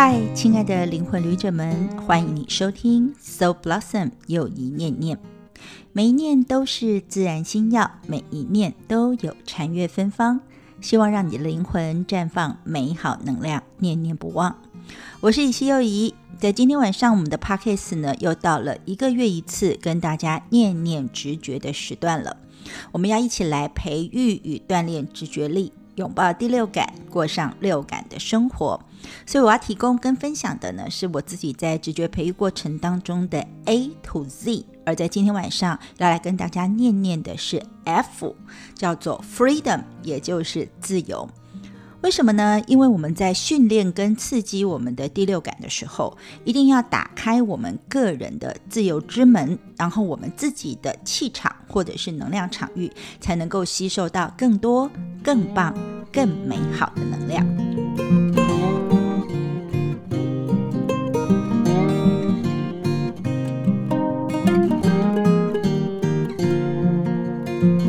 [0.00, 5.18] 嗨，亲爱的灵魂旅者们，欢迎你收听 Soul Blossom 又一念念。
[5.92, 10.40] 每一念都是自然心药，每一念都有禅悦芬芳。
[10.80, 14.56] 希望让你的灵魂绽放美好能量，念念不忘。
[15.18, 22.36] 我是以西又怡，在今天晚上，我们的 Podcast 呢又到了一个月一次跟大家念念直觉的时段了。
[22.92, 28.80] 我们要一起来培育与锻炼直觉力，拥抱第六感，过上六感的生活。
[29.26, 34.64] 所以我要提供跟分享的呢，是我自己在直觉培育过程当中的 A to Z。
[34.84, 38.34] 而在今天晚上要来跟大家念念的是 F，
[38.74, 41.28] 叫做 Freedom，也就是自由。
[42.00, 42.62] 为什么呢？
[42.68, 52.90] 因为我们在训练跟刺激我们的第六感的时候，一定要打开我们个人的自由之门，然后我们自己的气场或者是能量场域，
[53.20, 54.88] 才能够吸收到更多、
[55.24, 55.74] 更棒、
[56.12, 57.97] 更美好的能量。
[67.60, 67.87] Thank you.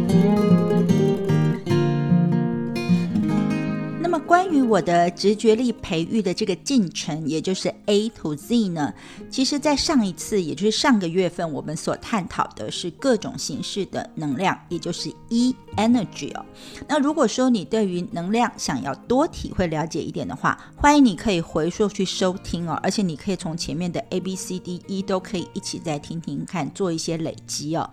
[4.49, 8.91] 关于我的直觉力培育的这个进程，也就是 A to Z 呢，
[9.29, 16.43] 其实，在上一次，也就是上个月份，我们所探讨的是各种形式的能量，也就是 E energy 哦。
[16.87, 27.87] 那如果说你对于能量想要多体会了解一点的话，欢迎你可以回溯去收听哦，而且你可以从前面的 A B C D E 都可以一起再听听看，做一些累积哦。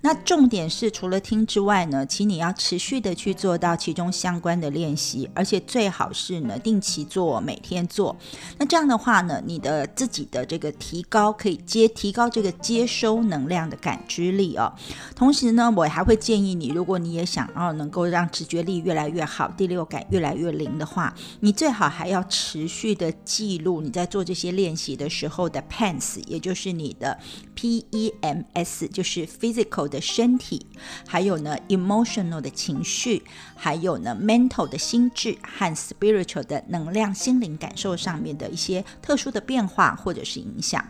[0.00, 8.16] 那重点是除了听之外呢，请你要持续的去做到其中相关的练习，而且最好好是呢，定期做，每天做。
[8.56, 14.72] 那这样的话呢，你的自己的这个提高，可以接提高这个接收能量的感知力哦。
[15.16, 27.18] 同时呢，我还会建议你，如果你也想要能够让直觉力越来越好，第六感越来越灵的话，你最好还要持续的记录你在做这些练习的时候的 PEMS，也就是你的
[27.56, 30.64] PEMS，就是 physical 的身体，
[31.08, 33.24] 还有呢 emotional 的情绪，
[33.58, 35.74] 还有呢 mental 的心智和。
[35.78, 40.84] spiritual 的能量、心灵感受上面的一些特殊的变化或者是影响。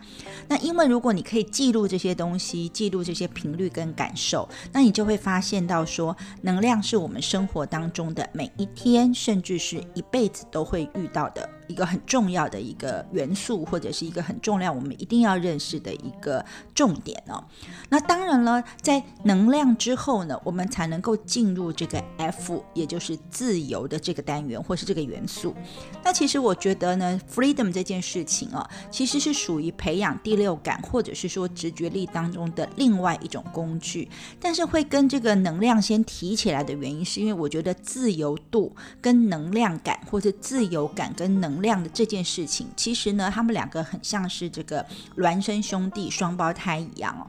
[0.47, 11.58] 那因为如果你可以记录这些东西，记录这些频率跟感受，那你就会发现到说，能量是我们生活当中的每一天，甚至是一辈子都会遇到的。
[11.69, 16.43] 一个很重要的一个元素，或者是一个很重要，我们一定要认识的一个
[16.75, 17.41] 重点哦。
[17.87, 25.55] 那当然了，在能量之后呢，我们才能够进入这个 F，也就是自由的这个单元，或是这个元素。
[26.03, 34.09] 那其实我觉得呢，freedom 这件事情哦，其实是属于培养第六感，或者是说直觉力当中的另外一种工具。
[34.39, 44.85] 但是会跟这个能量先提起来的原因，是因为我觉得自由度跟能量感，或者自由感跟能量的这件事情，其实呢，他们两个很像是这个
[45.17, 47.27] 孪生兄弟、双胞胎一样哦。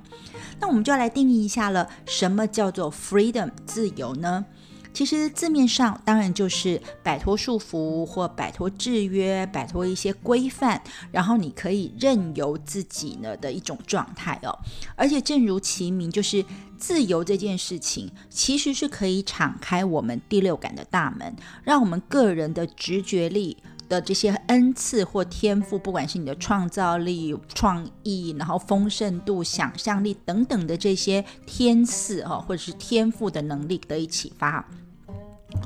[0.61, 4.45] 那我们就要来定义一下了，什么叫做 freedom 自由呢？
[4.93, 10.83] 其实字面上当然就是摆脱束缚或摆脱制约、摆脱一些规范，
[11.13, 14.59] 然后你可以任由自己呢的一种状态哦。
[14.97, 16.45] 而且正如其名，就是
[16.77, 23.59] 自由这件事情，其实是可以敞开我们第六感的大门，让我们个人的直觉力。
[23.91, 34.65] 的这些恩赐或天赋，不管是你的创造力、创意，然后丰盛度、想象力等等的这些天赐哈，或者是天赋的能力得以启发，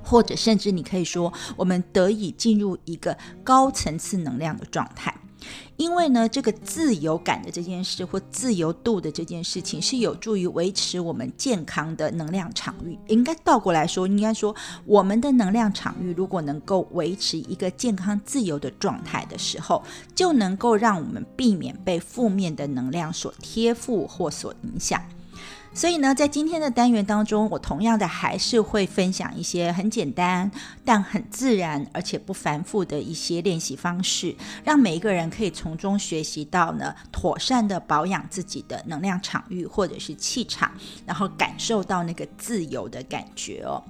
[0.02, 5.14] 或者甚至你可以说，我们得以进入一个高层次能量的状态。
[5.76, 12.96] 因为呢，这个自由感的这件事或自由度的这件事情，是有助于维持我们健康的能量场域。
[13.08, 14.54] 应该倒过来说，应该说
[14.84, 19.82] 我们的能量场域如果能够维持一个健康自由的状态的时候，
[20.14, 25.02] 就能够让我们避免被负面的能量所贴附或所影响。
[25.76, 30.48] 所以呢，在今天的单元当中，我同样的还是会分享一些很简单
[30.84, 40.70] 但很自然而且不繁复的一些练习方式，让每一个人可以从中学习到呢，妥善的保养自己的能量场域或者是气场，
[41.04, 43.82] 然后感受到那个自由的感觉哦。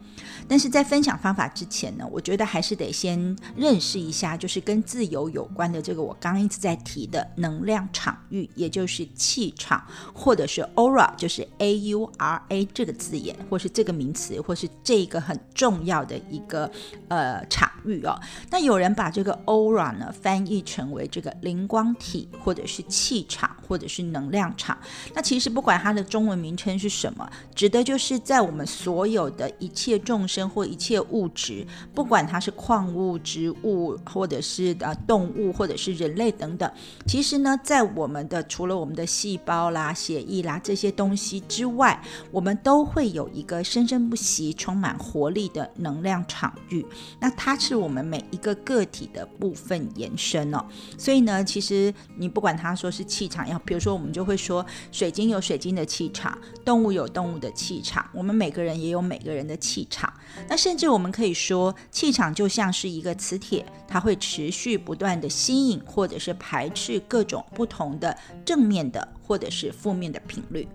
[0.49, 11.75] 但是在分享方法之前呢，我觉得还是得先认识一下，就是跟自由有关的这个我刚一直在提的能量场域，也就是气场或者是 aura，就是 A。
[11.75, 16.71] A U R A 这个字眼，或是这个名词，或是这个很重要的一个
[17.09, 18.17] 呃场域哦。
[18.49, 24.77] 那有人把这个 Aura 呢翻译成为这个灵光体，或者是气场，或者是能量场。
[25.15, 36.71] 那其实不管它的中文名称是什么，指的就是在我们所有的一切众生或一切物质，不管它是矿物、植物，或者是呃动物，或者是人类等等，
[37.07, 42.01] 其实呢，在我们的除了我们的细胞啦、血液啦这些东西之外，
[42.31, 46.85] 我们都会有一个生生不息、充满活力的能量场域。
[47.21, 50.65] 那它是我们每一个个体的部分延伸哦。
[50.99, 54.65] 所以呢，其实你不管它说是气场，比如说我们就会说。
[54.93, 60.13] 水晶有水晶的气场，动物有动物的气场，我们每个人也有每个人的气场。
[60.49, 70.69] 那甚至我们可以说，气场就像是一个磁铁，它会持续不断的吸引或者是排斥各种不同的正面的或者是负面的频率。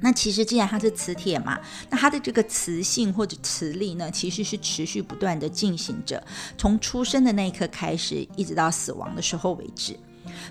[0.00, 1.58] 那其实既然它是磁铁嘛，
[1.90, 6.22] 那它的这个磁性或者磁力呢，其实是持续不断的进行着，
[6.56, 9.98] 从出生的那一刻开始，一直到死亡的时候为止。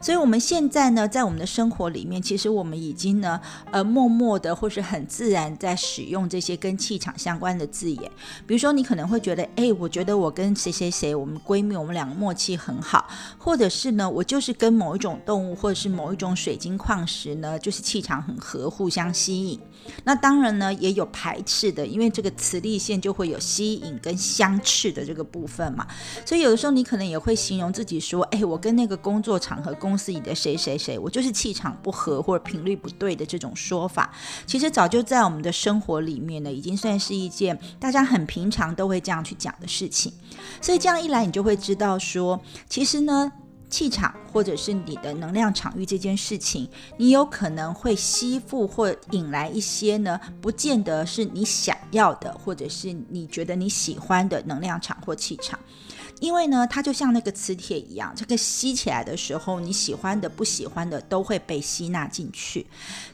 [0.02, 3.40] 所以，我们现在呢，在我们的生活里面，其实我们已经呢，
[3.72, 8.12] 呃，默默的或是很自然在使用这些跟气场相关的字眼。
[8.46, 13.08] 比如说，你可能会觉得，哎，我觉得我跟谁谁谁，我们闺蜜，我们两个默契很好，
[13.38, 19.60] 或者是呢，我就是跟某一种动物或者是某一种水晶矿石呢，就是气场很合，互相吸引。
[20.04, 25.88] 那当然呢，也有排斥的，因为这个磁力线就会有吸引跟相斥的这个部分嘛。
[26.26, 29.74] 所以有的时候你可能也会形容自己说，哎，我跟那个工作场合。
[29.88, 34.14] 公司里的谁谁谁，我就是气场不合或者频率不对的这种说法，
[34.46, 40.12] 其实早就在我们的生活里面呢，已经算是一件大家很平常都会这样去讲的事情。
[40.62, 42.38] 所以这样一来，你就会知道说，
[42.68, 43.32] 其实呢，
[43.70, 55.58] 气场或者是你的能量场域这件事情，你有可能会吸附或引来一些呢，不见得是你想要的，或者是你觉得你喜欢的能量场或气场。
[56.20, 62.66] 因为呢，它就像那个磁铁一样，这个吸起来的时候，你喜欢的、不喜欢的都会被吸纳进去。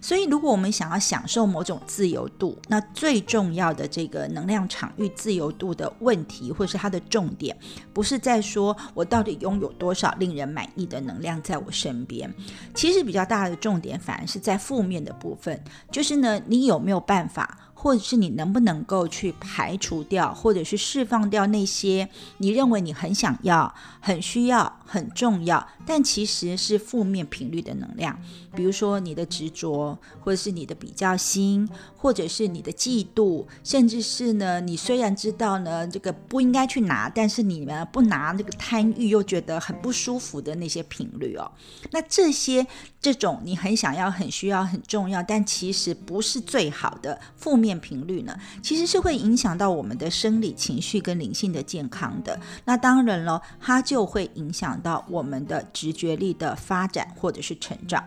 [0.02, 7.58] 所以，如果我们想要享受某种自由度，那最重要的这个能量场域自由度的问题，或是它的重点，
[7.94, 12.34] 不是在说我到底拥有多少令人满意的能量在我身边。
[12.74, 15.62] 其实比较大的重点，反而是在负面的部分，
[15.92, 17.63] 就是呢，你有没有办法？
[17.84, 22.08] 或者是你能不能够去排除掉，或者是释放掉那些
[22.38, 28.18] 你认为你很想要、很需要、很重要，但其实是负面频率的能量，
[28.56, 41.52] 比如说你的执着，或者是你的比较心，或者是你的嫉妒，甚至是呢，你虽然知道呢这个不应该去拿，但是你们不拿那个贪欲又觉得很不舒服的那些频率哦，
[41.92, 42.66] 那这些
[43.02, 47.73] 这种你很想要、很需要、很重要，但其实不是最好的负面。
[47.80, 52.40] 频率呢，其实是会影响到我们的生理、情绪跟灵性的健康的。
[52.66, 58.04] 那当然了，它就会影响到我们的直觉力的发展或者是成长。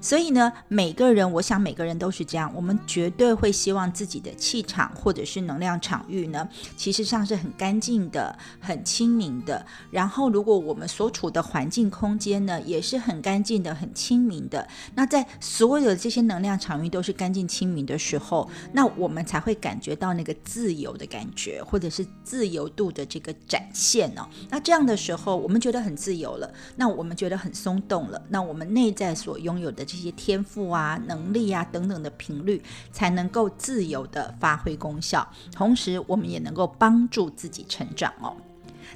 [0.00, 9.64] 所以呢，每个人，我想每个人都是这样，我们绝对会希望自己的气场或者是能量场域呢，其实上是很干净的、很清明的。
[9.90, 24.28] 然后，如果我们所处的环境空间呢，也是很干净的、很清明的，那在所有的这些能量场域都是干净清明的时候，那我们才会感觉到那个自由的感觉，或者是自由度的这个展现哦。
[24.50, 29.84] 那这样的时候，我们觉得很自由了，那我们觉得很松动了，那我们内在所拥拥有的。
[29.84, 32.60] 这些天赋啊、能力啊等等的频率，
[32.90, 38.34] 才能够自由的发挥功效，同时我们也能够帮助自己成长哦。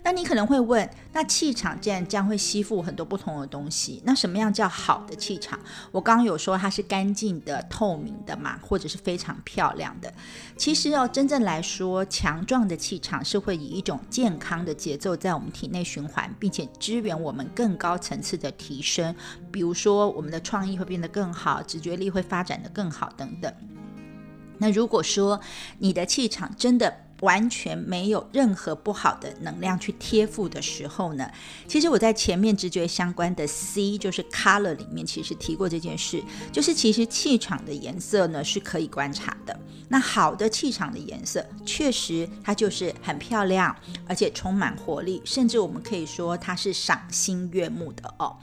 [0.03, 5.59] 那你可能会问，那气场既然将会吸附很多不同的东西，那什么样叫好的气场？
[5.91, 10.13] 我刚刚有说它是干净的、透明的嘛，或者是非常漂亮的。
[10.57, 19.15] 其实哦，真正来说，强壮的气场是会以一种健康的节奏在我们体内循环，并且支援我们更高层次的提升。
[19.51, 23.53] 比如说，我们的创意会变得更好，直觉力会发展的更好等等。
[24.59, 25.41] 那如果说
[25.79, 31.31] 你的气场真的，完全没有任何不好的能量去贴附的时候呢，
[31.67, 36.23] 其实我在前面直觉相关的 C 就是 color 里面其实提过这件事，
[36.53, 39.59] 就是其实气场的颜色呢是可以观察的。
[39.91, 43.75] 那好的气场的颜色，确实它就是很漂亮，
[44.07, 48.37] 而且充满活力，甚至我们可以说它是赏心悦目的哦。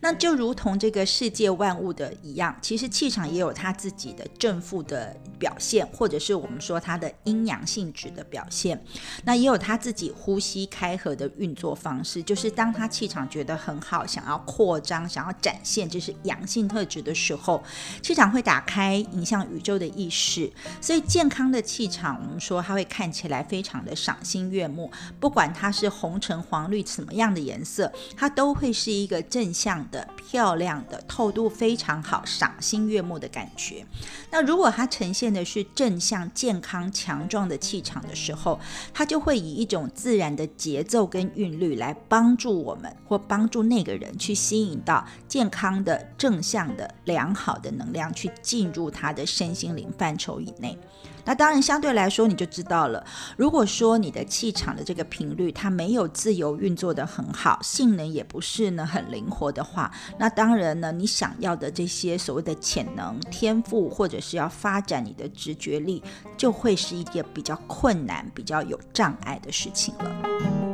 [0.00, 8.19] 那就如同这个世界万物的一样，其实气场也有它自己的正负的表现，或者是我们说它的阴阳性质的。
[8.20, 8.78] 的表现。
[9.24, 17.62] 那也有他自己呼吸开合的运作方式，就是当他气场觉得很好，想要扩张、想要展现，就是阳性特质的时候，
[18.02, 20.52] 气场会打开，影响宇宙的意识。
[20.80, 33.86] 所以健康的气场，我们说它会看起来非常的赏心悦目，不管它是红橙黄绿什么样的颜色，它都会是一个正向的、漂亮的、透度非常好、赏心悦目的感觉。
[34.30, 38.58] 那如果它呈现的是正向、健康、强壮的气场的的时候，
[38.92, 50.76] 他就会以一种自然的节奏跟韵律来帮助我们，或帮助那个人去吸引到健康的、正向的、良好的能量，去进入他的身心灵范畴以内。
[51.24, 53.04] 那当然，相对来说，你就知道了。
[53.36, 66.02] 如果说你的气场的这个频率它没有自由运作的很好，性能也不是呢很灵活的话，那当然呢，你想要的这些所谓的潜能、天赋，或者是要发展你的直觉力，
[66.36, 70.69] 就会是一件比较困难、比较有障碍的事情了。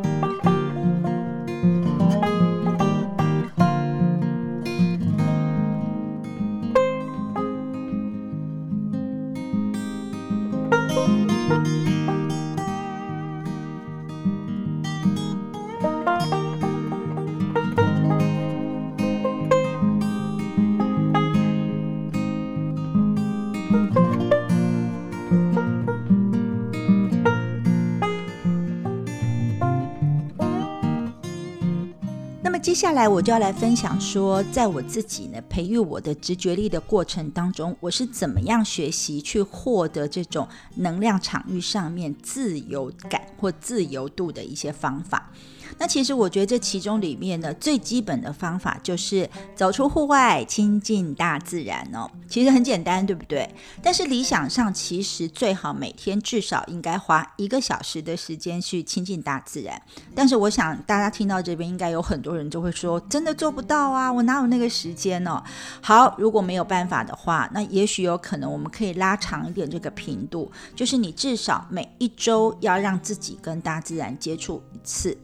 [32.77, 45.33] 下来我就要来分享说，在我自己呢培育我的直觉力的过程当中，我是怎么样学习去获得这种能量场域上面自由感或自由度的一些方法。
[45.79, 52.11] 那其实我觉得这其中里面呢，最基本的方法就是走出户外，亲近大自然哦。
[52.29, 53.49] 其实很简单，对不对？
[53.83, 59.81] 但是理想上，其实最好每天至少应该花一个小时的时间去亲近大自然。
[60.15, 65.43] 但是我想大家听到这边，应该有很多人就会说，真的做不到啊，我哪有那个时间呢？
[65.81, 75.17] 好，如果没有办法的话，那也许有可能我们可以拉长一点这个频度，就是你至少每一周要让自己跟大自然接触一次。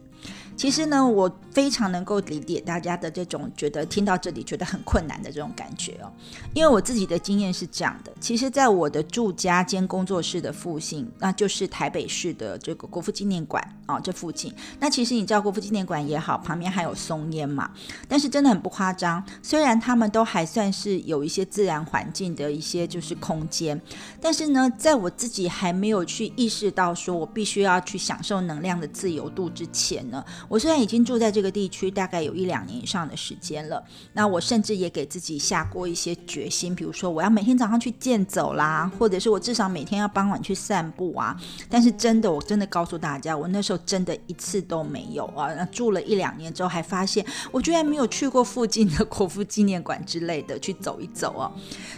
[0.55, 6.11] 其实呢，我非常能够理解大家的这种觉得听到这里觉得很困难的这种感觉哦，
[6.53, 8.11] 因为我自己的经验是这样的。
[8.19, 14.53] 其实，在我的住家兼工作室的附近，那就是台北市的这个国父纪念馆啊，这附近。
[14.79, 17.69] 那其实你知道国父纪念馆也好，旁边还有松烟嘛。
[18.07, 23.79] 但是真的很不夸张，虽然他们都还算是有一些自然环境的一些就是空间，
[24.21, 30.23] 但是呢，在我自己还没有去意识到说我必须要去享受能量的自由度之前呢。
[30.47, 33.83] 我虽然已经住在这个地区大概有一两年以上的时间了，
[34.13, 41.35] 那我甚至也给自己下过一些决心，比如说我要每天早上去健走啦，或者是我至少每天要傍晚去散步啊。
[41.69, 45.53] 但是真的，我真的告诉大家，我那时候真的一次都没有啊。
[45.53, 51.51] 那住了一两年之后，还发现我居然没有去过附近的国父纪念馆之类的去走一走哦。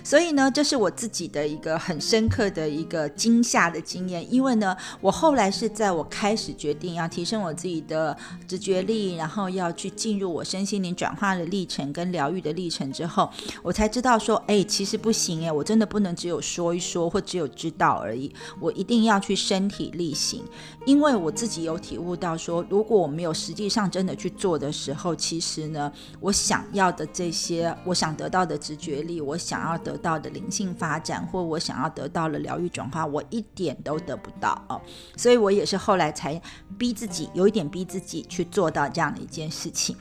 [0.04, 8.16] 所以呢，这是我自己的一个很深刻的一个惊吓的经验，因为呢，我后来是在我开始决定要提升我自己的。
[8.48, 13.30] 直觉力，然后要去进入我身心灵转化的历程跟疗愈的历程之后，
[13.64, 20.44] 我才知道说，哎，其实不行哎，我真的不能只有说一说或只有知道而已，我一定要去身体力行，
[20.86, 34.82] 因为我自己有体悟到说，如果我没有实际上真的去做的时候，其实呢，我想要的这些，我想得到的直觉力，我想要得到的灵性发展，或我想要得到的疗愈转化，我一点都得不到哦，
[35.16, 36.42] 所以我也是后来才
[36.78, 38.25] 逼自己，有一点逼自己。
[38.26, 39.96] 去做到这样的一件事情。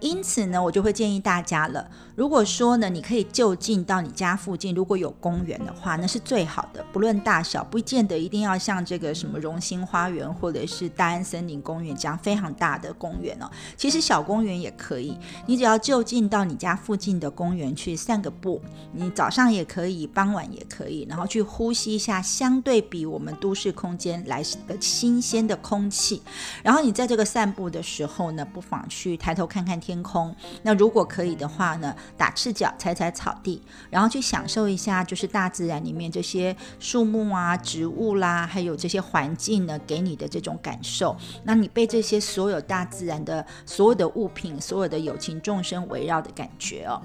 [0.00, 1.88] 因此呢，我就会建议大家了。
[2.14, 6.84] 如果说呢，你可以就近到你家附近，如果有公园的话，那是最好的。
[6.92, 13.50] 不论大小，不见得一定要像这个什么荣兴花园或者是大安森林公园这样非常大的公园哦。
[13.76, 18.60] 其实小公园也可以，你只要就近到你家附近的公园去散个步。
[18.92, 26.20] 你早上也可以，傍晚也可以，然后去呼吸一下相对比我们都市空间来的新鲜的空气。
[26.62, 29.80] 然后你在这个散步的时候呢，不妨去抬头看看。
[29.86, 41.16] 天空，那如果可以的话呢，打赤脚踩踩草地，然后去享受一下，就是大自然里面这些树木啊、植物啦，还有这些环境呢，给你的这种感受。
[41.44, 47.00] 那你被这些所有大自然的所有的物品、所有的有情众生围绕的感觉哦。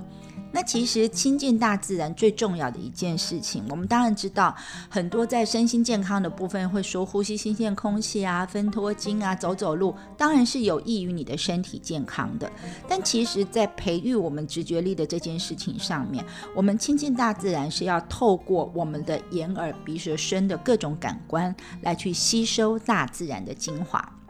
[0.51, 4.55] 那其实亲近大自然最重要的一件事情，我们当然知道
[4.89, 12.51] 很多在身心健康的部分会说呼吸新鲜空气啊、分脱筋啊、走走路，当然是有益于你的身体健康的。
[12.88, 16.24] 但其实，在培育我们直觉力的这件事情上面，
[16.55, 24.21] 我们亲近大自然是要透过我们的眼耳鼻舌身的各种感官来去吸收大自然的精华。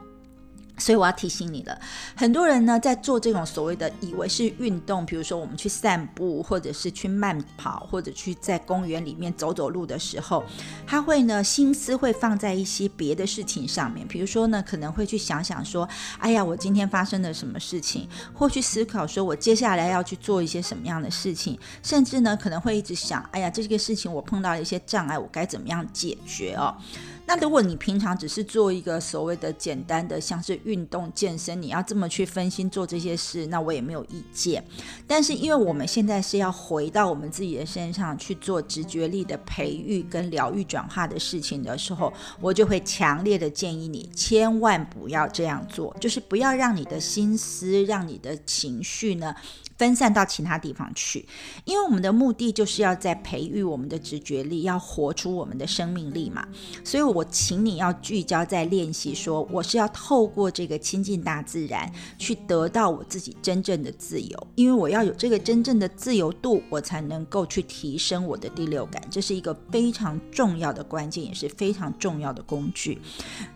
[0.81, 1.79] 所以我要提醒你了，
[2.15, 10.43] 很多人呢在做这种所谓的以为是运动，比如说我们去散步，或者是去慢跑，或者去在公园里面走走路的时候，
[10.87, 26.75] 他会呢心思会放在一些别的事情上面，比如说呢可能会去想想说，哎呀我今天发生了什么事情，或去思考说我接下来要去做一些什么样的事情，甚至呢可能会一直想，哎呀这个事情我碰到了一些障碍，我该怎么样解决哦。
[27.25, 34.63] 那如果你平常只是做一个所谓的简单的，像是运动健身，你要这么去分心做这些事，那我也没有意见。
[35.07, 49.33] 但是因为我们现在是要回到我们自己的身上去做直觉力的培育跟疗愈转化的事情的时候，我就会强烈的建议你千万不要这样做，就是不要让你的心思、让你的情绪呢。
[49.81, 51.27] 分散到其他地方去，
[51.65, 56.47] 因为我们的目的就是要在培育我们的直觉力，要活出我们的生命力嘛。
[56.83, 64.47] 所以，我请你要聚焦在练习，说我是要透过这个亲近大自然，去得到我自己真正的自由。
[64.53, 69.01] 因为我要有这个真正的自由度，我才能够去提升我的第六感。
[69.09, 73.01] 这是一个非常重要的关键，也是非常重要的工具。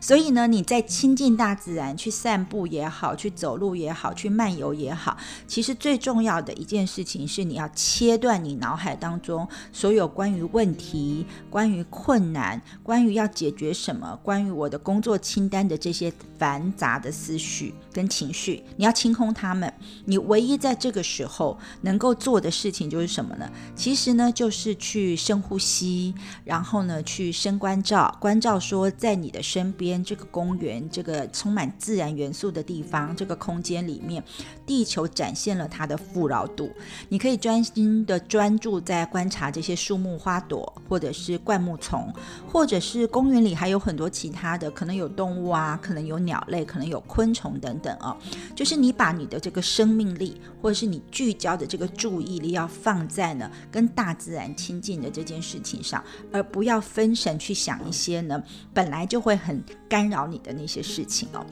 [0.02, 5.16] 所以呢，你在亲近大自然，去散步也好，去走路也好，去漫游也好，
[5.46, 6.15] 其实最重。
[6.16, 19.74] 重要的一件事情是，你要切断你脑海当中所有关于问题、关于困难、关于要解决什么、关于我的工作清单的这些繁杂的思绪跟情绪，你要清空它们。
[20.06, 23.52] 你唯一在这个时候能够做的事情就是什么呢？
[23.76, 34.24] 其实呢，就是去深呼吸，然后呢，去深关照，关照说，在你的身边这个公园，这个充满自然元素的地方，这个空间里面，
[34.66, 36.00] 地球展现了它的。
[36.16, 36.72] 富饶度，
[37.10, 42.14] 你可以专心的专注在观察这些树木、花朵，或者是灌木丛，
[42.48, 48.16] 或者是公园里还有很多其他的，可能有动物啊，可能有鸟类，可能有昆虫等等啊。
[48.56, 58.42] 就是你把你的这个生命力，或者是你聚焦的这个注意力，要放在呢跟大自然亲近的这件事情上，而不要分神去想一些呢
[58.74, 61.46] 本来就会很干扰你的那些事情哦。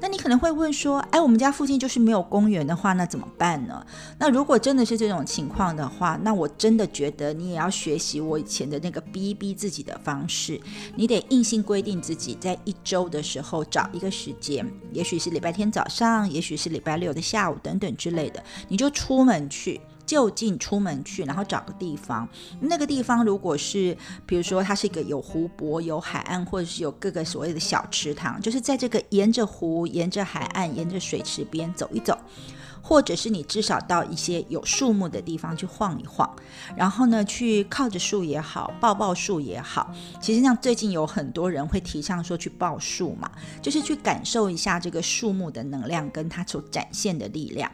[0.00, 3.84] 那你可能会问说，哎，我们家附近就是没有公园的话，那怎么办呢？
[4.18, 10.60] 那如果真的是这种情况的话，那我真的觉得你也要学习我以前的那个逼逼自己的方式，
[10.94, 19.80] 你得硬性规定自己在一周的时候找一个时间，也许是礼拜天早上，也许是礼拜六的下午等等之类的，你就出门去。
[20.08, 22.26] 就近出门去，然后找个地方。
[22.60, 23.94] 那个地方如果是，
[24.24, 32.16] 比如说它是一个有湖泊、有海岸，或者是有各个所谓的小池塘，就是在这个沿着湖、沿着海岸、沿着水池边走一走，
[32.80, 36.34] 或者是你至少到一些有树木的地方去晃一晃，
[36.74, 39.92] 然后呢，去靠着树也好，抱抱树也好。
[40.22, 47.70] 其实像最近有很多人会提倡说去抱树嘛，就是去感受一下这个树木的能量跟它所展现的力量。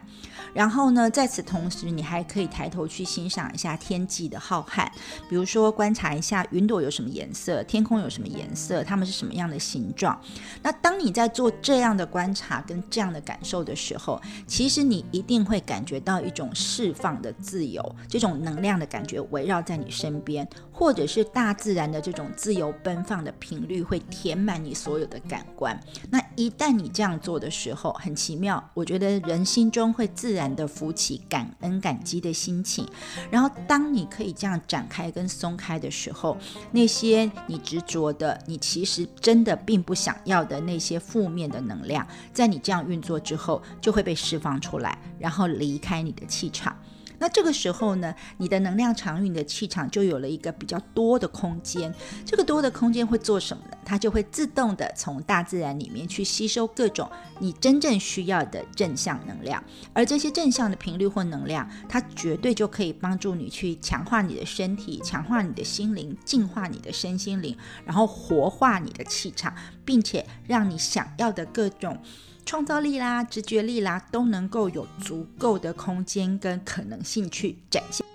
[0.55, 4.87] 然后呢，在此同时，你还可以抬头去欣赏一下天际的浩瀚，
[5.29, 10.17] 比如说观察一下云朵有什么颜色，天空有什么颜色，它们是什么样的形状。
[10.63, 25.79] 那当你在做这样的观察跟这样的感受的时候，其实你一定会感觉到一种释放的自由，这种能量的感觉围绕在你身边，或者是大自然的这种自由奔放的频率会填满你所有的感官。
[26.09, 30.45] 那一旦你这样做的时候，很奇妙，我觉得人心中会自然。
[30.55, 32.87] 的浮起感恩感激的心情，
[33.29, 36.37] 然后当你可以这样展开跟松开的时候，
[36.71, 46.73] 那些你执着的，你其实真的并不想要的那些负面的能量，在你这样运作之后，就会被释放出来，然后离开你的气场。
[47.19, 51.93] 那这个时候呢，你的能量场域、你的气场就有了一个比较多的空间。
[52.25, 53.77] 这个多的空间会做什么呢？
[53.85, 71.97] 它就会自动的从大自然里面去吸收各种你真正需要的正向能量，而这些正向的频率或能量，它绝对就可以帮助你去强化你的身体、强化你的心灵、净化你的身心灵，然后活化你的气场，并且让你想要的各种。
[72.45, 78.05] 创造力啦，直觉力啦，都能够有足够的空间跟可能性去展现。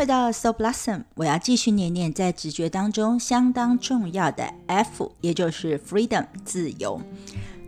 [0.00, 7.02] 回到 So Blossom，我要继续念念在直觉当中相当重要的 F，也就是 Freedom 自由。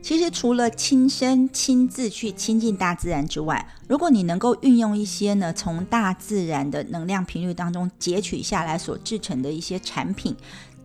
[0.01, 10.35] 其实除了亲身亲自去亲近大自然之外，如果你能够运用一些呢，从大自然的能量频率当中截取下来所制成的一些产品。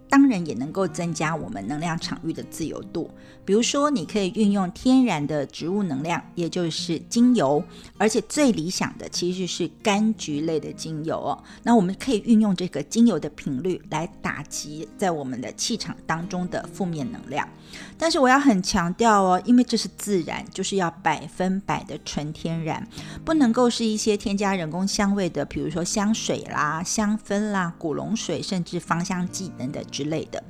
[0.10, 3.10] 当然也能够增加我们能量场域的自由度。
[3.46, 7.64] 比如说，你可以运用天然的植物能量，也就是精油，
[7.98, 11.42] 而且最理想的其实是柑橘类的精油哦。
[11.64, 17.48] 那我们可以运用这个精油的频率来打击在我们的气场当中的负面能量。
[17.98, 22.86] 但是我要很强调哦，因为这是自然，就是要百分百的纯天然，
[23.24, 29.82] 不能够是一些添加人工香味的，比如说香水啦、香氛啦、古龙水，甚至芳香剂等等。
[29.98, 30.44] 之类的，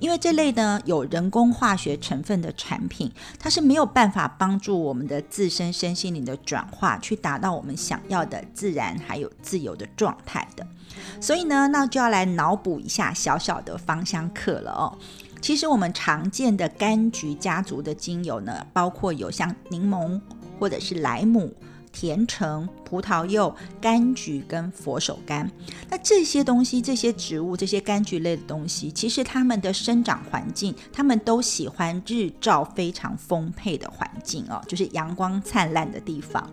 [0.00, 10.66] 因为这类呢有人工化学成分的产品，它是没有办法帮助我们的自身身心灵的转化，去达到我们想要的自然还有自由的状态的。
[11.20, 14.96] 所以呢，那就要来脑补一下小小的芳香课了哦。
[15.42, 20.18] 其实我们常见的柑橘家族的精油呢，包括有像柠檬
[20.58, 21.52] 或者是莱姆。
[21.94, 25.48] 甜橙、葡萄柚、柑橘跟佛手柑，
[25.88, 36.50] 那这些东西、这些植物、这些柑橘类的东西，其实它们的生长环境，它们都喜欢日照非常丰沛的环境哦，就是阳光灿烂的地方。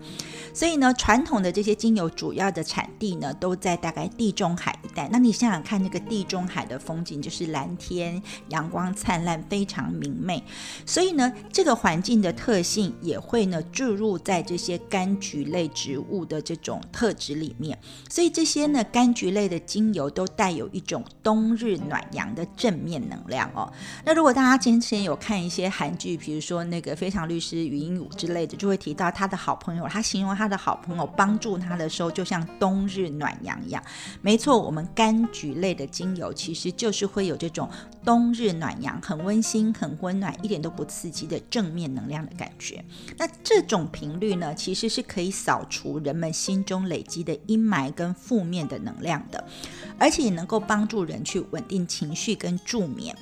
[0.54, 5.10] 所以呢，传统的这些精油主要的产地呢，都在大概地中海一带。
[5.12, 10.44] 那你想想看，那个地中海的风景就是蓝天、阳光灿烂，非常明媚。
[10.86, 17.78] 所以呢，这个环境的特性也会呢注入在这些柑橘菊类植物的这种特质里面。
[18.10, 23.72] 所以这些呢，柑橘类的精油都带有一种冬日暖阳的正面能量哦。
[24.04, 30.32] 那如果大家之前有看一些韩剧，比如说那个《非常律师语音舞》之类的，就会提到他的好朋友，他形容。
[30.42, 33.84] 他的好朋友帮助他的时候，就像冬日暖阳一样。
[34.22, 37.70] 没错，我们柑橘类的精油其实就是会有这种
[38.04, 42.84] 冬日暖阳、很温馨、很温暖、一点都不刺激的正面能量的感觉。
[43.18, 49.46] 那这种频率呢，其实是可以可以扫除人们心中累积的阴霾跟负面的能量的，
[50.00, 53.16] 而且也能够帮助人去稳定情绪跟助眠。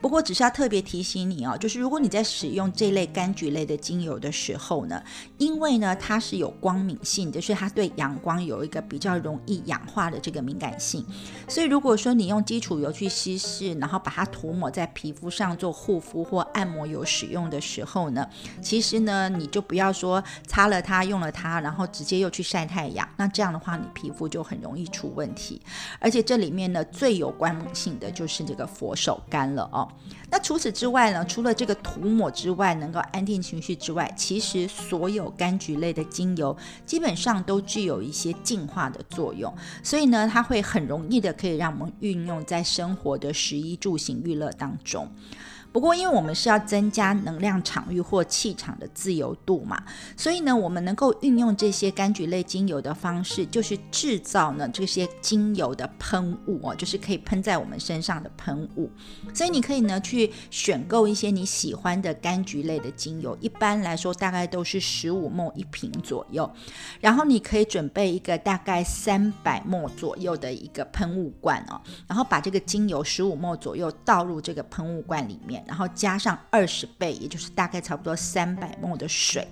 [0.00, 5.02] 不过，只是要特别提醒你哦，就是如果你在使用这类柑橘类的精油的时候呢，
[5.38, 11.04] 因为呢它是有光敏性，就是它对阳光有一个比较容易氧化的这个敏感性，
[11.48, 18.28] 所以如果说你用基础油去稀释，然后把它涂抹在皮肤上做护肤或按摩油使用的时候呢，
[18.60, 25.60] 其实呢你就不要说擦了它用了它，然后直接又去晒太阳，那这样的话你皮肤就很容易出问题。
[25.98, 29.85] 而且这里面呢最有光敏性的就是这个佛手柑了哦。
[30.28, 31.24] 那除此之外呢？
[31.24, 45.08] 除了这个涂抹之外，能够安定情绪之外，其实所有柑橘类的精油基本上都具有一些净化的作用，所以呢，它会很容易的可以让我们运用在生活的食衣住行娱乐当中。
[45.76, 49.82] 不过，因为我们是要增加能量场域或气场的自由度嘛，
[50.16, 58.90] 所以呢，我们能够运用这些柑橘类精油的方式，就是制造呢这些精油的喷雾哦，就是可以喷在我们身上的喷雾。
[59.34, 66.50] 所以你可以呢去选购一些你喜欢的柑橘类的精油，一般来说大概都是十五沫一瓶左右。
[67.02, 75.62] 然后你可以准备一个大概三百沫左右的一个喷雾罐哦，然后把这个精油十五沫左右倒入这个喷雾罐里面。
[75.66, 79.46] 然后加上二十倍，也就是大概差不多三百沫的水。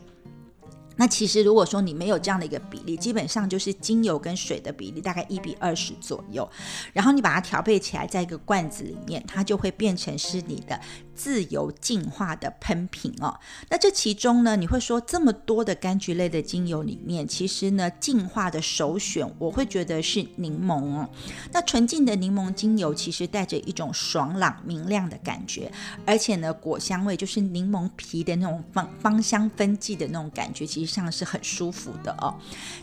[0.96, 6.48] 那其实如果说你没有这样的一个比例，基本上就是精油跟水的比例大概一比二十左右。
[6.92, 10.80] 然后你把它调配起来，在一个罐子里面，它就会变成是你的。
[11.14, 21.08] 自由净化的喷瓶哦，那这其中呢，你会说这么多的柑橘类的精油里面，其实呢，净化的首选，我会觉得是柠檬哦。
[21.52, 25.70] 那纯净的柠檬精油其实带着一种爽朗明亮的感觉，
[26.04, 32.34] 而且呢，果香味就是柠檬皮的那种芳芳香分际的那种感觉，其实上是很舒服的哦。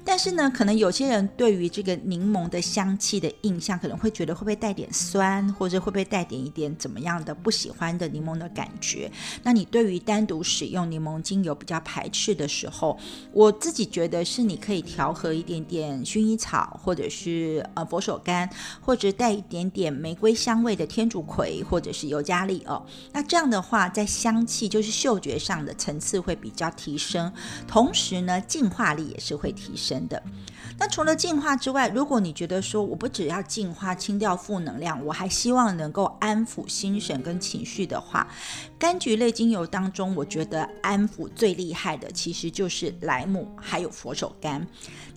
[0.05, 8.20] 但是呢，可能有些人对于这个柠檬的香气的印象，可能会觉得会不会带点酸，或者会不会带点一点怎么样的不喜欢的柠。
[8.21, 12.97] 柠檬的感觉，那你对于单独使用柠檬精油比较排斥的时候，
[13.33, 18.47] 我自己觉得是你可以调和一点点薰衣草，或者是呃佛手柑，
[18.79, 22.85] 或者带一点点玫瑰香味的天竺葵，或者是尤加利哦。
[23.11, 27.33] 那这样的话，在香气就是嗅觉上的层次会比较提升，
[27.67, 30.21] 同时呢，净化力也是会提升的。
[30.81, 38.27] 那除了净化之外，如果你觉得说我不只要净化清掉负能量，我还希望能够安抚心神跟情绪的话，
[38.79, 44.59] 柑橘类精油当中，我觉得安抚最厉害的其实就是莱姆，还有佛手柑。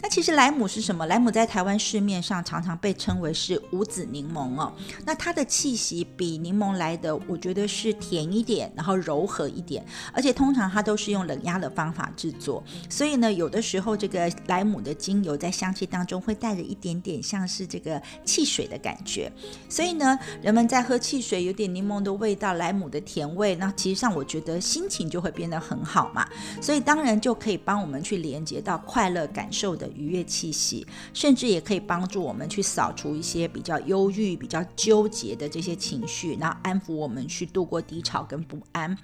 [0.04, 1.06] 那其实莱姆是什么？
[1.06, 4.70] 莱姆在台湾市面上常常被称为是无籽柠檬哦。
[5.06, 19.32] 那它的气息比柠檬来的，我觉得是甜一点，然后柔和一点，而且通常它都是用冷压的方法制作，所以呢，有的时候这个莱姆的精油在香气当中会带着一点点像是这个汽水的感觉。
[19.70, 26.28] 所以呢，人们在喝汽水，有点柠檬的味道，莱姆的甜味，那其实上我觉得心情就会变得很好嘛。
[26.60, 29.88] 所以当然就可以帮我们去连接到快乐感受的。
[29.94, 38.96] 愉悦气息，甚至也可以帮助我们去扫除一些比较忧郁、比较纠结的这些情绪，然后安抚我们去度过低潮跟不安。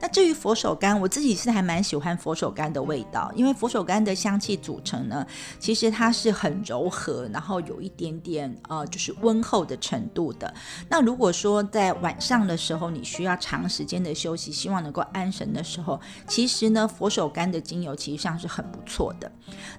[0.00, 5.26] 那至于佛手柑，我自己是还蛮喜欢佛手柑的味道，因为佛手柑的香气组成呢，
[5.58, 10.52] 其实它是很柔和，然后有一点点呃，就是温厚的程度的。
[10.88, 19.30] 那如果说在晚上的时候，你需要长时间的休息，希望能够安神的时候，其实呢，佛手柑的精油其实上是很不错的。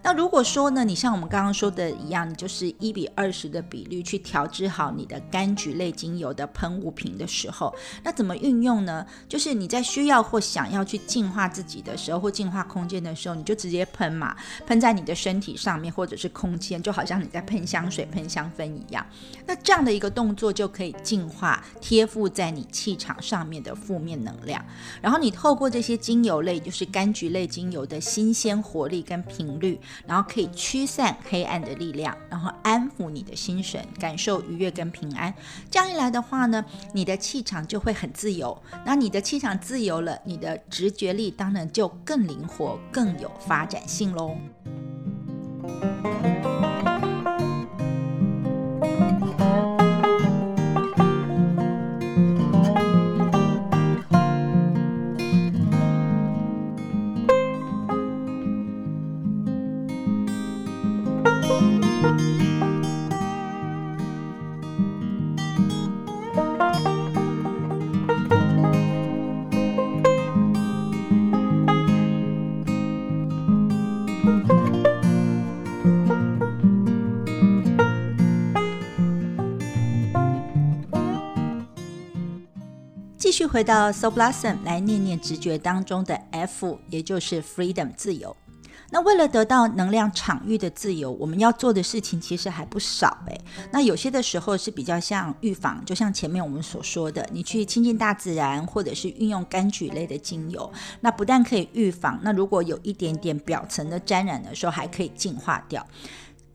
[0.03, 9.05] 那如果说呢，你像我们刚刚说的一样，你就是一比二十的比率去调制好你的柑橘类精油的喷雾瓶的时候，那怎么运用呢？
[9.27, 19.05] 就是你在需要或想要去净化自己的时候，或净化空间的时候，你就直接喷嘛，喷在你的身体上面或者是空间，就好像你在喷香水、喷香氛一样。
[19.45, 24.63] 那这样的一个动作就可以净化贴附在你气场上面的负面能量，
[25.01, 29.21] 然后你透过这些精油类，就是柑橘类精油的新鲜活力跟
[30.05, 30.49] 然后可以。
[30.59, 35.33] 驱散黑暗的力量，然后安抚你的心神，感受愉悦跟平安。
[35.71, 38.61] 这样一来的话呢，你的气场就会很自由。
[38.85, 44.35] 那你的气场自由了，你的直觉力当然就更灵活、更有发展性喽。
[83.51, 88.35] 回到 So Blossom 来念念直觉当中的 F，也就是 Freedom 自由。
[88.91, 93.41] 那为了得到能量场域的自由，我们要做的事情其实还不少诶。
[93.71, 105.85] 那有些的时候是比较像预防，就像前面我们所说的，你去亲近大自然，或者是运用柑橘类的精油，那不但可以预防，那如果有一点点表层的沾染的时候，还可以净化掉。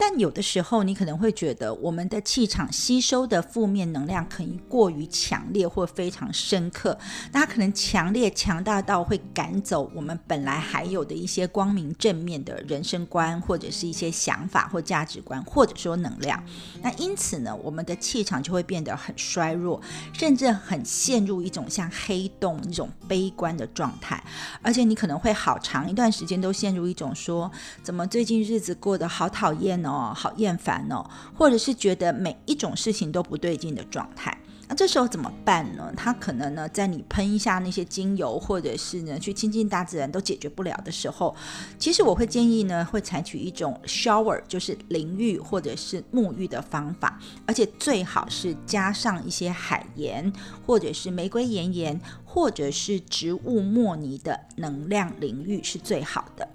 [0.06, 6.98] 但有的时候，你可能会觉得我们的气场吸收的负面能量可能过于强烈或非常深刻，
[7.32, 16.44] 那它可能强烈强大到会赶走我们本来还有的一些光明正面的人生观，或者是一些想法或价值观，或者说能量。
[16.82, 19.80] 那因此呢，我们的气场就会变得很衰弱，
[20.12, 24.22] 甚至很陷入一种像黑洞一种悲观的状态。
[24.60, 27.50] 而且你可能会好长一段时间都陷入一种说，
[27.82, 29.82] 怎么最近日子过得好讨厌。
[29.84, 31.04] 哦，哦好厌烦哦，
[31.36, 34.36] 或者是觉得每一种事情都不对劲的状态，
[34.68, 35.92] 那这时候怎么办呢？
[35.96, 41.34] 他可能呢，在你喷一下那些精油，或者是呢去亲近大自然都解决不了的时候，
[41.78, 50.32] 其实我会建议呢，会采取一种 shower，就是淋浴或者是沐浴的方法，而且最好是加上一些海盐，
[50.66, 52.00] 或者是玫瑰盐盐，
[52.34, 56.48] 或者是植物莫尼的能量淋浴是最好的。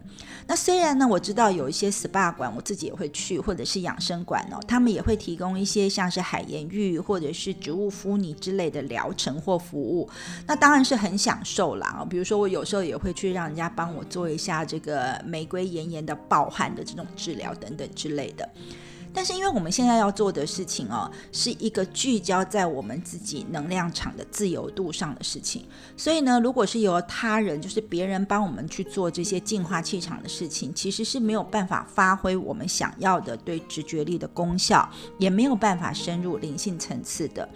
[0.46, 10.10] 那虽然呢，我知道有一些 SPA 馆，我自己也会去，或者是养生馆哦，他们也会提供一些像是海盐浴或者是植物敷泥之类的疗程或服务，
[10.46, 12.06] 那当然是很享受啦。
[12.10, 18.50] 比如说我有时候也会去让人家帮我做一下这个玫瑰炎炎的暴汗的这种治疗等等之类的。
[19.14, 25.66] 但是，因为我们现在要做的事情哦，是一个聚焦在我们自己能量场的自由度上的事情，
[25.98, 37.48] 所以呢，如果是由他人，就是别人帮我们去做这些净化气场的事情，其实是没有办法发挥我们想要的对直觉力的功效，也没有办法深入灵性层次的。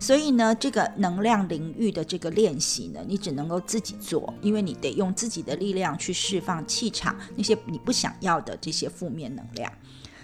[0.00, 9.70] 所以呢，这个能量领域的这个练习呢，你只能够自己做，因为你得用自己的力量去释放气场那些你不想要的这些负面能量。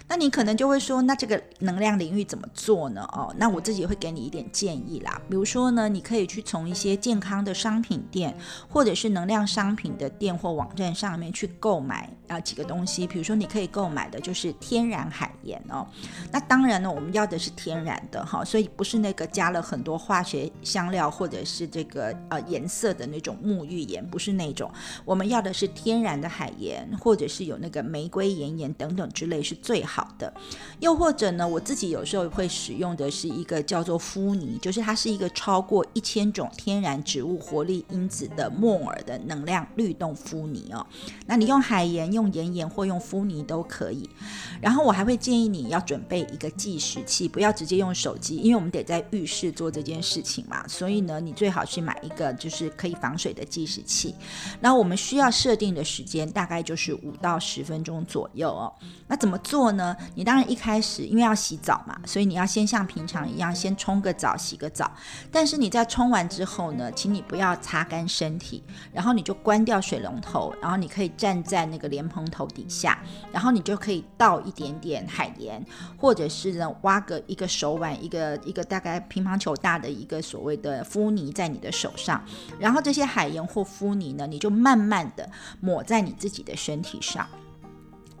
[0.09, 3.07] 那你可能就会说，那这个能量领域怎么做呢？
[3.13, 5.21] 哦，那我自己会给你一点建议啦。
[5.29, 8.35] 比如说呢，你可以去从一些健康的商品店，
[8.67, 13.05] 或者是能量商品的店或网站上面去购买啊几个东西。
[13.05, 15.85] 比如说，你可以购买的就是天然海盐哦。
[16.31, 24.71] 那当然呢，我们要的是天然的哈，所以不是那个加了很多化学香料或者是这个呃颜色的那种沐浴盐，不是那种。
[25.05, 30.33] 我们要的是天然的海盐，或者是有那个玫瑰盐盐等等之类是最好好的。
[30.79, 40.85] 又或者呢，我自己有时候会使用的是一个叫做肤泥，就是它是一个超过一千种天然植物活力因子的木耳的能量律动肤泥哦。
[41.25, 44.09] 那你用海盐、用盐盐或用肤泥都可以。
[44.61, 50.65] 然后我还会建议你要准备一个计时器，不要直接用手机，因为我们得在浴室做这件事情嘛。
[50.67, 54.15] 所以呢，你最好去买一个就是可以防水的计时器。
[54.61, 58.71] 那我们需要设定的时间大概就是五到十分钟左右哦。
[59.07, 59.88] 那怎么做呢？
[60.15, 64.91] 你当然一开始因为要洗澡嘛，所以你要先像平常一样先冲个澡、洗个澡。
[65.31, 72.97] 但是你在冲完之后呢，请你不要擦干身体，然后你就关掉水龙头，然后你可以站在那个莲蓬头底下，
[73.31, 75.63] 然后你就可以倒一点点海盐，
[75.97, 82.23] 或者是呢挖个一个手腕，一个一个大概乒乓球大的一个所谓的敷泥在你的手上，
[82.59, 87.27] 然后这些海盐或敷泥呢，你就慢慢的抹在你自己的身体上。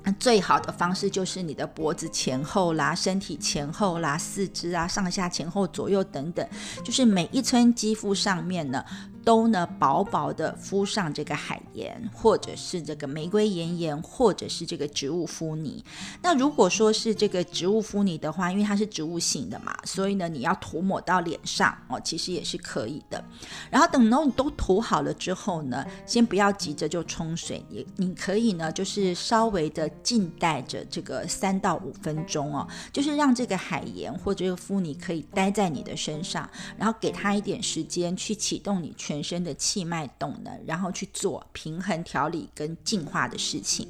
[0.03, 6.47] 那最好的方式就是你的脖子前后啦，身体前后啦，四肢啊，上下前后左右等等，
[6.83, 8.83] 就是每一寸肌肤上面呢。
[9.29, 15.85] 都呢薄薄的敷上这个海盐，或者是这个玫瑰盐盐，或者是这个植物敷泥。
[16.23, 23.23] 那如果说是这个植物敷泥的话，因为它是植物性的嘛，所以呢你要涂抹到脸上哦，其实也是可以的。
[23.69, 39.18] 然后等到你都涂好了之后呢，先不要急着就冲水，你你可以呢就是稍微的静待着这个三到五分钟哦，就是让这个海盐或者这个敷泥可以待在你的身上，然后给它一点时间去启动你全。
[39.19, 43.87] 全身的气脉动能，然后去做平衡、调理跟净化的事情。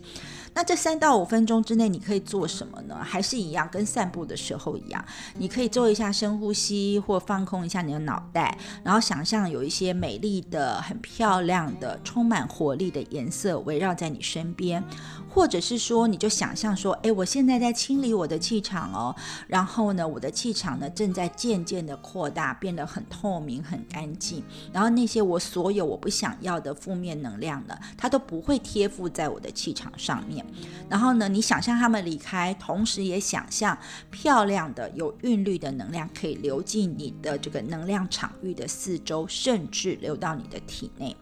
[0.56, 2.98] 那这三到五分钟之内，你可以做什么呢？
[3.04, 14.84] 还是一样，跟散步的时候一样，你可以做一下深呼吸，或放空一下你的脑袋，然后想象有一些美丽的、很漂亮的、充满活力的颜色围绕在你身边。
[15.30, 19.15] 或者是说，你就想象说，哎，我现在在清理我的气场哦，
[19.48, 30.46] 然后呢，我的气场呢正在渐渐的扩大，变得很透明、很干净，然后那些我所有我不想要的负面能量呢，它都不会贴附在我的气场上面。
[30.89, 33.78] 然后呢，你想象他们离开，同时也想象
[34.10, 41.15] 漂亮的、有韵律的能量可以流进你的这个能量场域的四周，甚至流到你的体内。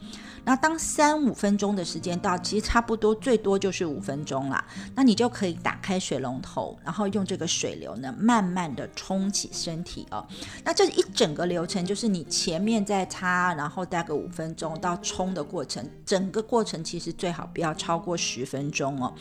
[0.47, 4.65] 那当三五分钟的时间到，其实差不多最多就是五分钟啦。
[4.95, 10.25] 那你就可以打开水龙头，然后用这个水流呢，慢慢的冲起身体哦。
[10.63, 19.13] 那这一整个流程就是你前面在擦，然后待个五分钟到冲的过程，整个过程其实最好不要超过十分钟哦。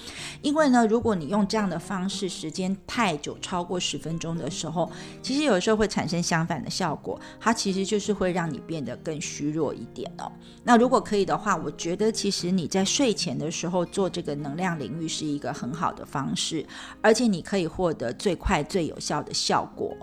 [0.42, 4.88] 因为呢，如果你用这样的方式，时间太久，超过十分钟的时候，
[5.20, 10.30] 其实有时候会产生相反的效果，它其实就是会让你变得更虚弱一点哦。
[10.62, 16.64] 那如果可以以的话，我觉得其实你在睡前的时候做这个能量领域是一个很好的方式，
[17.00, 19.94] 而且你可以获得最快最有效的效果。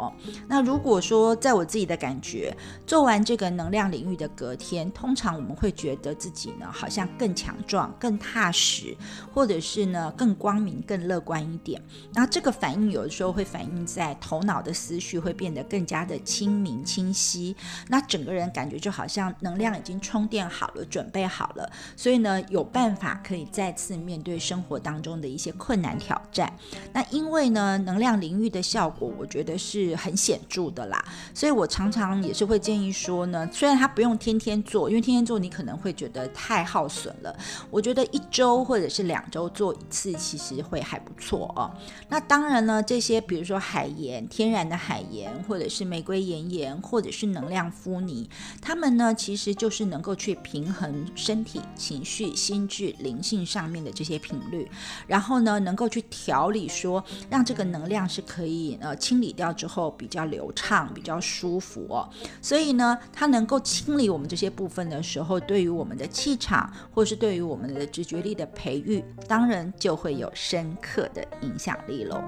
[0.48, 2.56] 那如果说在我自己的感觉，
[2.88, 8.96] 做完这个能量领域的隔天，通常我们会觉得自己呢好像更强壮、更踏实，
[9.34, 11.82] 或者是呢更光明、更乐观一点。
[12.14, 17.56] 那这个反应有的时候会反映在头脑的思绪会变得更加的清明清晰，
[17.90, 20.44] 那整个人感觉就好像能量已经充电。
[20.50, 26.50] 好了，准准备好了，所以呢，有办法可以再次面对生活当中的一些困难挑战。
[26.94, 31.04] 那因为呢，能量领域的效果，我觉得是很显著的啦。
[31.34, 37.36] 所以我常常也是会建议说呢，虽然它不用天天做，因为天天做你可能会觉得太耗损了。
[37.70, 41.70] 我觉得一周或者是两周做一次，其实会还不错哦。
[42.08, 48.30] 那当然呢，这些比如说海盐、天然的海盐，或者是玫瑰盐盐，或者是能量敷泥，
[48.62, 50.38] 它们呢其实就是能够去。
[50.54, 54.70] 平衡身体、情绪、心智、灵性上面的这些频率，
[55.08, 62.10] 然后呢，能够去调理，说让这个能量是可以呃清理掉之后比较流畅、比较舒服哦。
[62.42, 72.22] 所以呢，它能够清理我们这些部分的时候，对于我们的气场，或是对于我们的直觉力的培育，当然就会有深刻的影响力喽。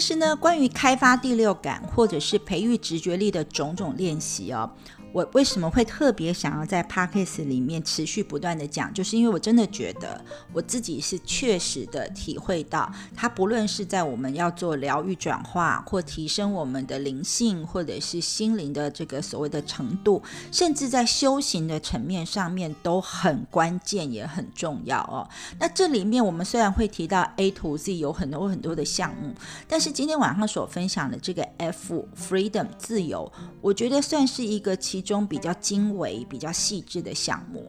[0.00, 4.70] 其实呢，关于开发第六感或者是培育直觉力的种种练习哦。
[5.12, 25.28] 我为什么会特别想要在 podcast 里面持续不断的讲，就是因为我真的觉得我自己是确实的体会到，它不论是在我们要做疗愈转化，或提升我们的灵性，或者是心灵的这个所谓的程度，甚至在修行的层面上面都很关键，也很重要哦。
[25.58, 29.34] 那这里面我们虽然会提到 A to Z 有很多很多的项目，
[29.66, 34.99] 但是今天晚上所分享的这个 F Freedom 自由，我觉得算是一个其。
[35.00, 37.66] 中比较精微、比较细致的项目。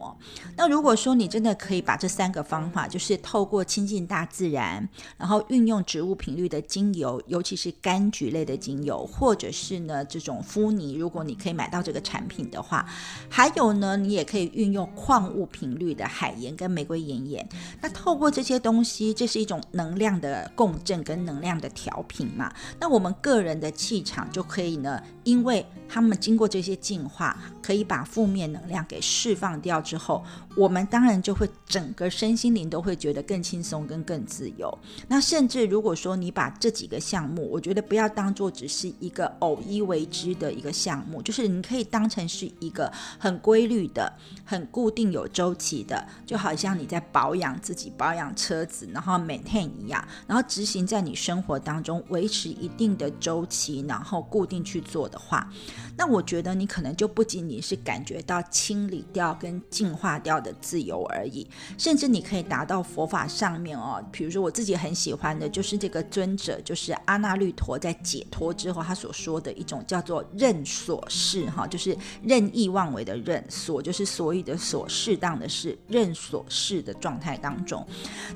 [0.55, 12.85] 那如果说你真的可以把这三个方法，就是透过亲近大自然，然后运用植物频率的精油，尤其是柑橘类的精油，或者是呢这种敷泥，如果你可以买到这个产品的话，
[13.29, 17.47] 还有呢，你也可以运用矿物频率的海盐跟玫瑰盐盐。
[17.81, 22.53] 那透过这些东西，这是一种能量的共振跟能量的调频嘛。
[22.79, 27.20] 那我们个人的气场就可以呢，因为他们经过这些净化。
[27.61, 30.23] 可以把负面能量给释放掉之后，
[30.55, 34.75] 我们当然就会整个身心灵都会觉得更轻松跟更自由。
[35.07, 44.11] 那甚至如果说你把这几个项目，我觉得不要当做只是一个偶一为之的一个项目，就是你可以当成是一个很规律的、
[44.43, 55.47] 很固定有周期的，就好像你在保养自己、保养车子，然后 maintain 一样，然后执行在你生活当中，维持一定的周期，然后固定去做的话，
[55.95, 57.10] 那我觉得你可能就。
[57.13, 61.47] 不仅仅是感觉到清理掉跟净化掉的自由而已，
[61.77, 64.03] 甚至你可以达到佛法上面哦。
[64.11, 77.85] 比如说我自己很喜欢的就是这个尊者，就是阿那律陀在解脱之后他所说的一种叫做任所事哈，就是任意妄为的任所，就是所以的所适当的是任所事的状态当中。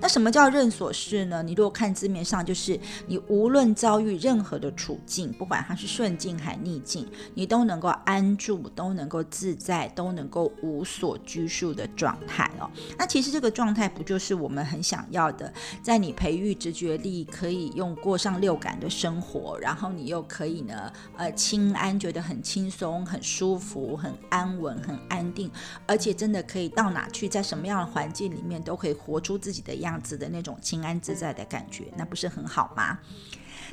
[0.02, 1.42] 那什么叫任所事呢？
[1.44, 8.65] 你如果看字面上，就是你无论遭遇任何的处境，不管它是顺境还逆境，你都能够安住。
[8.70, 12.70] 都能够自在，都能够无所拘束的状态哦。
[12.98, 15.52] 那其实这个状态不就是我们很想要的？
[15.82, 25.52] 在你培育直觉力，可以用过上六感的生活，然后你又可以呢，呃，轻安，觉得很轻松、很舒服、很安稳、很安定，
[25.86, 33.00] 而且真的可以到哪去，在什么样的环境里面都可以活出自己的样子的那种清安自在的感觉，那不是很好吗？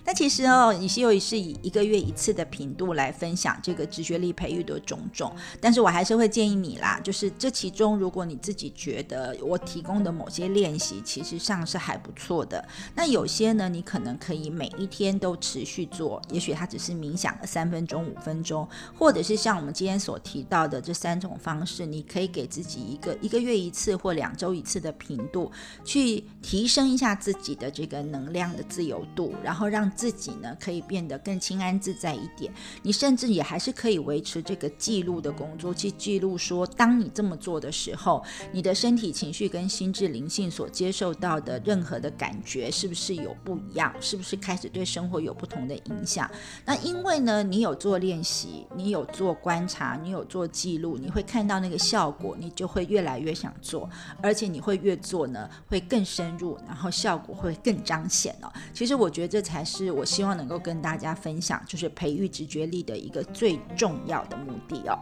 [0.04, 25.52] 那其实哦，以西又是以一个月一次的频度来分享这个直觉力培育的种种，但是我还是会建议你啦，就是这其中如果你自己觉得我提供的某些练习其实上是还不错的，那有些呢，你可能可以每一天都持续做，也许它只是冥想个三分钟、五分钟，或者是像我们今天所提到的这三种方式，你可以给自己一个一个月一次或两周一次的频度，
[25.84, 29.91] 去提升一下自己的这个能量的自由度，然后让。
[29.92, 38.22] 自己呢可以变得更清安自在一点，你甚至也还是可以维持这个记录的工作，去记录说，当你这么做的时候，
[38.52, 43.94] 你的身体、情绪跟心智灵性所接受到的任何的感觉，是不是有不一样？
[44.00, 46.30] 是不是开始对生活有不同的影响？
[46.64, 53.88] 那因为呢，你有做练习，你有做观察，你有做记录，你会看到那个效果，你就会越来越想做，
[54.22, 58.52] 而且你会越做呢，会更深入，然后效果会更彰显哦。
[58.72, 59.81] 其实我觉得这才是。
[59.84, 64.98] 是我希望能够跟大家分享，就是培育直觉力的一个最重要的目的哦。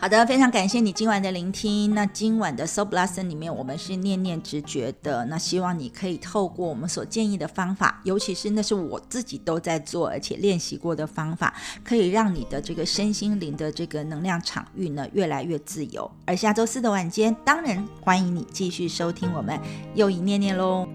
[0.00, 1.92] 好的，非常感谢你今晚的聆听。
[1.92, 5.24] 那今晚的 Soul Blossom 里面，我们是念念直觉的。
[5.24, 11.52] 那希望你可以透过我们所建议的方法，尤其是那是我自己都在做而且练习过的方法，
[11.82, 16.08] 可以让你的这个身心灵的这个能量场域呢越来越自由。
[16.24, 19.58] 而下周四的晚间，当然欢迎你继续收听我们
[19.96, 20.86] 又一念念喽。